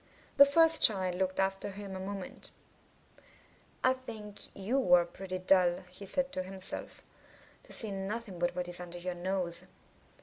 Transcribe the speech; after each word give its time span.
The 0.37 0.47
first 0.47 0.81
child 0.81 1.13
looked 1.13 1.39
after 1.39 1.69
him 1.73 1.95
a 1.95 1.99
moment. 1.99 2.49
*1 3.83 3.93
think 4.01 4.39
you 4.55 4.91
are 4.95 5.05
pretty 5.05 5.37
dull," 5.37 5.81
he 5.91 6.07
said 6.07 6.31
to 6.31 6.41
himself, 6.41 7.03
*'to 7.61 7.71
see 7.71 7.91
nothing 7.91 8.39
but 8.39 8.55
what 8.55 8.67
is 8.67 8.79
under 8.79 8.97
your 8.97 9.13
nose." 9.13 9.61